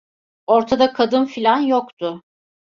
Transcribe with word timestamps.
Ortada 0.47 0.93
kadın 0.93 1.25
filan 1.25 1.59
yoktu. 1.59 2.21